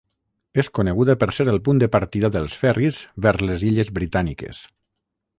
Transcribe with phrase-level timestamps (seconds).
[0.61, 4.63] És coneguda per ser el punt de partida dels ferris vers les Illes Britàniques.